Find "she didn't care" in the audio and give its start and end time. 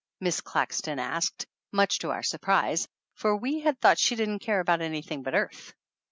3.99-4.59